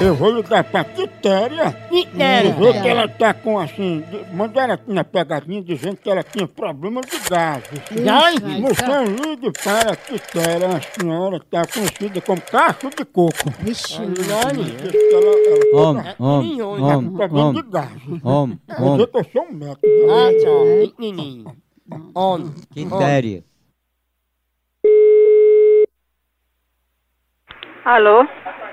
Eu 0.00 0.14
vou 0.14 0.30
ligar 0.34 0.64
pra 0.64 0.82
Quitéria. 0.82 1.72
Quitéria. 1.90 2.54
Ver 2.54 2.80
que 2.80 2.88
ela 2.88 3.06
tá 3.06 3.34
com 3.34 3.58
assim. 3.58 4.02
de- 4.10 4.34
Mandaram 4.34 4.72
aqui 4.72 4.90
na 4.94 5.04
pegadinha 5.04 5.60
dizendo 5.62 5.96
que 5.98 6.08
ela 6.08 6.22
tinha 6.22 6.48
problema 6.48 7.02
de 7.02 7.18
gases. 7.28 8.02
Gases? 8.02 8.40
Moção, 8.60 9.04
ligue 9.04 9.52
para 9.62 9.92
a 9.92 9.96
Quitéria, 9.96 10.68
uma 10.68 10.80
senhora 10.80 11.38
que 11.38 11.44
tá 11.48 11.66
conhecida 11.66 12.18
como 12.22 12.40
cacho 12.40 12.88
de 12.96 13.04
coco. 13.04 13.34
Vixe, 13.58 13.96
ela, 13.96 14.50
ela 15.74 15.82
Homem, 15.86 16.02
tá 16.02 16.14
homem, 16.18 16.56
com 16.58 16.82
homem, 16.82 17.10
problema 17.12 17.48
homem, 17.48 17.62
de 17.62 17.68
gases. 17.70 18.24
homem, 18.24 18.58
homem. 18.78 19.08
eu 19.14 19.24
sou 19.30 19.42
um 19.42 19.52
médico. 19.52 19.86
Ah, 20.08 20.30
tchau. 20.40 21.44
Homem. 22.14 22.54
Quitéria. 22.72 23.44
Alô? 27.84 28.26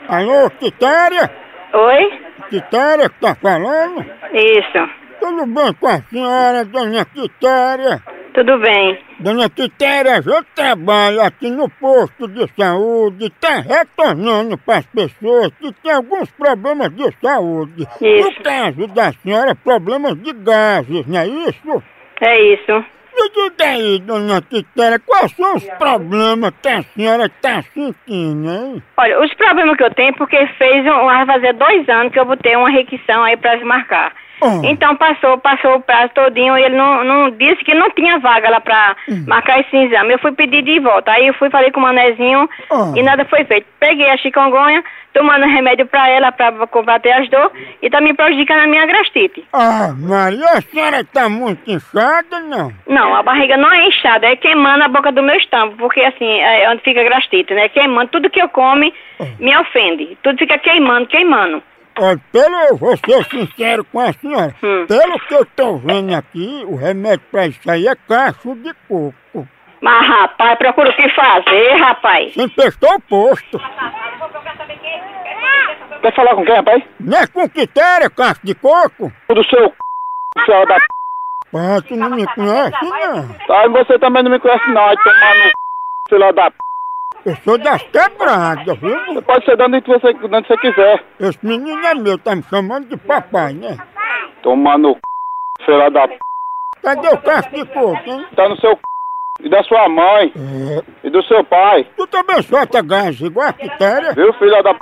Alô, 0.10 0.50
Quitéria? 0.60 1.32
Oi? 1.74 2.22
Quitéria 2.50 3.10
que 3.10 3.20
tá 3.20 3.36
falando? 3.36 4.06
Isso. 4.34 4.90
Tudo 5.20 5.46
bem 5.46 5.74
com 5.76 5.88
a 5.88 6.02
senhora, 6.04 6.66
dona 6.66 7.06
Quitéria? 7.06 8.04
Tudo 8.34 8.60
bem. 8.60 9.00
Dona 9.20 9.50
Quitéria, 9.50 10.22
eu 10.26 10.44
trabalho 10.54 11.22
aqui 11.22 11.50
no 11.50 11.70
posto 11.70 12.28
de 12.28 12.48
saúde, 12.56 13.30
tá 13.40 13.62
retornando 13.62 14.58
para 14.58 14.80
as 14.80 14.86
pessoas 14.88 15.52
que 15.60 15.72
têm 15.82 15.94
alguns 15.94 16.30
problemas 16.32 16.94
de 16.94 17.10
saúde. 17.22 17.88
Isso. 18.02 18.30
No 18.30 18.44
caso 18.44 18.88
da 18.88 19.14
senhora, 19.14 19.56
problemas 19.56 20.16
de 20.22 20.34
gases, 20.34 21.08
não 21.08 21.20
é 21.20 21.28
isso? 21.28 21.84
É 22.22 22.40
isso. 22.54 22.86
Me 23.20 23.30
diga 23.30 23.66
aí, 23.66 24.00
dona 24.00 24.42
Quitéria, 24.42 25.00
quais 25.00 25.32
são 25.32 25.56
os 25.56 25.64
problemas 25.80 26.52
que 26.62 26.70
a 26.70 26.84
senhora 26.84 27.26
está 27.26 27.64
sentindo, 27.74 28.50
hein? 28.52 28.84
Olha, 28.98 29.22
os 29.24 29.34
problemas 29.34 29.76
que 29.76 29.84
eu 29.84 29.94
tenho, 29.94 30.14
porque 30.14 30.46
fez 30.58 30.86
um, 30.86 31.06
vai 31.06 31.26
fazer 31.26 31.54
dois 31.54 31.88
anos 31.90 32.14
que 32.14 32.20
eu 32.20 32.26
botei 32.26 32.56
uma 32.56 32.70
requisição 32.70 33.24
aí 33.24 33.36
pra 33.36 33.58
marcar. 33.66 34.14
Ah. 34.40 34.62
Então 34.66 34.96
passou, 34.98 35.36
passou 35.40 35.78
o 35.78 35.82
prazo 35.82 36.12
todinho 36.14 36.56
e 36.60 36.62
ele 36.64 36.76
não, 36.76 37.04
não 37.04 37.32
disse 37.32 37.64
que 37.64 37.74
não 37.74 37.90
tinha 37.90 38.20
vaga 38.20 38.50
lá 38.52 38.62
pra 38.62 38.96
marcar 39.26 39.60
esse 39.62 39.76
exame. 39.76 40.14
Eu 40.14 40.20
fui 40.20 40.32
pedir 40.32 40.62
de 40.62 40.80
volta. 40.80 41.12
Aí 41.12 41.26
eu 41.26 41.34
fui, 41.34 41.50
falei 41.50 41.72
com 41.72 41.80
o 41.80 41.84
manezinho 41.84 42.48
Ah. 42.70 42.92
e 42.96 43.02
nada 43.02 43.26
foi 43.26 43.44
feito. 43.46 43.66
Peguei 43.80 44.08
a 44.12 44.18
chikungunya, 44.18 44.84
tomando 45.18 45.48
remédio 45.48 45.88
pra 45.88 46.08
ela 46.10 46.32
pra 46.32 46.52
combater 46.68 47.12
as 47.12 47.28
dores 47.28 47.52
e 47.82 47.90
tá 47.90 48.00
me 48.00 48.14
prejudicando 48.14 48.60
a 48.60 48.68
minha 48.68 48.86
gastrite. 48.86 49.44
Ah, 49.52 49.92
Maria, 49.98 50.46
a 50.46 50.62
senhora 50.62 51.02
está 51.02 51.28
muito 51.28 51.68
inchada, 51.72 52.40
não? 52.42 52.72
Não, 52.88 53.16
a 53.16 53.24
barriga 53.24 53.58
não 53.58 53.74
é 53.74 53.88
inchada, 53.88 54.28
é 54.28 54.36
queimando 54.36 54.84
a 54.84 54.88
boca 54.88 55.12
do 55.12 55.24
meu 55.24 55.36
estômago, 55.36 55.76
porque 55.78 56.02
assim, 56.02 56.40
é 56.40 56.70
onde 56.70 56.84
fica 56.84 57.02
a 57.02 57.10
gastrite, 57.10 57.52
né? 57.52 57.68
Queimando, 57.70 58.12
tudo 58.12 58.30
que 58.30 58.40
eu 58.40 58.48
come 58.50 58.94
me 59.40 59.58
ofende. 59.58 60.16
Tudo 60.22 60.38
fica 60.38 60.60
queimando, 60.60 61.08
queimando. 61.08 61.64
Olha, 62.00 62.22
pelo, 62.32 62.56
eu 62.70 62.78
vou 62.78 62.96
ser 62.96 63.24
sincero 63.24 63.84
com 63.86 64.00
a 64.00 64.14
senhora, 64.14 64.54
pelo 64.88 65.20
que 65.28 65.34
eu 65.34 65.44
tô 65.46 65.78
vendo 65.78 66.14
aqui, 66.14 66.64
o 66.68 66.76
remédio 66.76 67.26
pra 67.32 67.48
isso 67.48 67.72
aí 67.72 67.88
é 67.88 67.96
cacho 68.08 68.54
de 68.54 68.72
coco. 68.88 69.48
Mas, 69.82 70.08
rapaz, 70.08 70.58
procura 70.58 70.90
o 70.90 70.96
que 70.96 71.10
fazer, 71.10 71.74
rapaz. 71.76 72.34
Você 72.34 72.44
emprestou 72.44 72.96
o 72.96 73.02
posto. 73.02 73.60
Quer 76.08 76.16
falar 76.16 76.36
com 76.36 76.46
quem, 76.46 76.56
rapaz? 76.56 76.82
Não 77.02 77.18
é 77.18 77.28
com 77.28 77.50
quitéria, 77.50 78.10
cacho 78.10 78.40
de 78.42 78.56
coco? 78.56 79.12
Do 79.28 79.44
seu 79.44 79.68
c... 79.68 80.46
seu 80.46 80.66
da 80.66 80.76
p... 80.76 80.86
Ah, 81.54 81.82
tu 81.86 81.98
não 81.98 82.12
me 82.12 82.26
conhece, 82.34 82.86
não. 82.86 83.34
Tá, 83.46 83.66
e 83.66 83.70
você 83.70 84.00
também 84.00 84.24
não 84.24 84.32
me 84.32 84.40
conhece 84.40 84.72
não, 84.72 84.86
aí 84.86 84.96
tomar 85.04 85.36
no 85.36 85.44
c... 85.44 85.52
filho 86.08 86.32
da 86.32 86.50
p... 86.50 86.58
Eu 87.26 87.36
sou 87.44 87.58
das 87.58 87.84
quebradas, 87.84 88.80
viu? 88.80 89.06
Você 89.08 89.22
pode 89.22 89.44
ser 89.44 89.58
dando 89.58 89.76
onde 89.76 89.86
você, 89.86 90.14
de 90.14 90.26
onde 90.34 90.48
você 90.48 90.58
quiser. 90.60 91.04
Esse 91.20 91.46
menino 91.46 91.86
é 91.86 91.94
meu, 91.94 92.18
tá 92.18 92.34
me 92.34 92.44
chamando 92.44 92.88
de 92.88 92.96
papai, 92.96 93.52
né? 93.52 93.76
Tomar 94.42 94.78
no 94.78 94.94
c... 94.94 95.02
filho 95.66 95.90
da 95.90 96.08
p... 96.08 96.18
Cadê 96.84 97.10
o 97.10 97.18
cacho 97.18 97.50
de 97.50 97.66
coco, 97.66 98.10
hein? 98.10 98.26
Tá 98.34 98.48
no 98.48 98.56
seu 98.62 98.72
c... 98.76 98.80
E 99.42 99.50
da 99.50 99.62
sua 99.64 99.90
mãe. 99.90 100.32
E 101.04 101.10
do 101.10 101.22
seu 101.24 101.44
pai. 101.44 101.86
Tu 101.98 102.08
também 102.08 102.42
solta 102.44 102.82
gás 102.82 103.20
igual 103.20 103.50
a 103.50 103.54
quitéria? 103.54 104.14
Viu, 104.14 104.34
filho 104.36 104.64
da 104.64 104.74
p... 104.74 104.80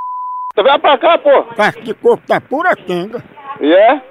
Você 0.56 0.63
vem 0.63 0.80
pra 0.80 0.98
cá, 0.98 1.18
pô. 1.18 1.44
Cacho 1.56 1.82
de 1.82 1.94
coco 1.94 2.24
tá 2.26 2.39
pura 2.39 2.76
quenga. 2.76 3.22
E 3.60 3.74
é? 3.74 4.02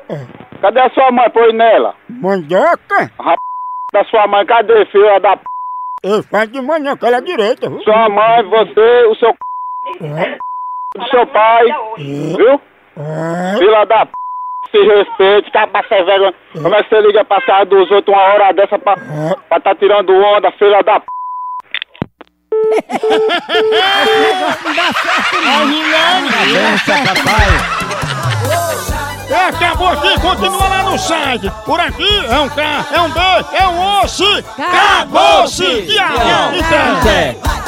Cadê 0.61 0.81
a 0.81 0.91
sua 0.91 1.11
mãe, 1.11 1.31
põe 1.31 1.53
nela? 1.55 1.95
Mandioca? 2.09 3.11
Rap... 3.19 3.39
da 3.93 4.05
sua 4.05 4.27
mãe, 4.27 4.45
cadê, 4.45 4.85
filha 4.87 5.19
da 5.21 5.37
p... 5.37 5.45
Eu 6.03 6.23
faço 6.23 6.49
de 6.49 6.61
manhã, 6.61 6.97
que 6.97 7.07
ela 7.07 7.17
é 7.17 7.21
direita, 7.23 7.69
viu? 7.69 7.81
Sua 7.83 8.09
mãe, 8.11 8.43
você, 8.43 9.05
o 9.07 9.15
seu 9.17 9.31
c... 9.31 10.39
do 10.97 11.09
seu 11.09 11.27
pai. 11.29 11.65
Viu? 11.97 12.61
Filha 13.59 13.85
da 13.87 14.05
p... 14.07 14.13
Se 14.71 14.83
respeite, 14.83 15.53
tá 15.53 15.67
pra 15.67 15.83
ser 15.85 16.05
vergonha. 16.05 16.35
Como 16.53 16.75
é 16.75 16.83
que 16.83 16.89
você 16.89 17.01
liga 17.01 17.25
pra 17.25 17.41
casa 17.43 17.65
dos 17.67 17.91
outros 17.91 18.15
uma 18.15 18.23
hora 18.23 18.53
dessa 18.53 18.79
pra, 18.79 18.97
pra 19.49 19.61
tá 19.61 19.75
tirando 19.77 20.13
onda, 20.13 20.51
filha 20.53 20.83
da 20.83 21.01
p... 21.01 21.07
É, 29.31 29.47
acabou 29.47 29.89
aqui, 29.89 30.21
continua 30.21 30.69
lá 30.69 30.83
no 30.83 30.99
site. 30.99 31.51
Por 31.65 31.81
aqui 31.81 32.25
é 32.29 32.39
um 32.39 32.49
K, 32.49 32.87
é 32.93 33.01
um 33.01 33.11
B, 33.11 33.21
é 33.55 33.67
um 33.67 34.01
osso. 34.03 34.45
Acabou-se! 34.59 35.65
Tchau! 35.87 36.17
Tchau! 36.69 37.64